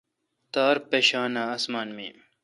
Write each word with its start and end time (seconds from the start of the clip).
تار 0.53 0.75
مشان 0.91 1.33
اَاسمان 1.51 1.87
می۔ 1.97 2.07